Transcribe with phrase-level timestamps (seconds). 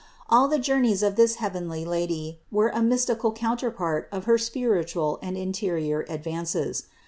[0.31, 5.19] All the journeys of this heavenly Lady were a mystical counterpart of her spir itual
[5.21, 6.85] and interior advances.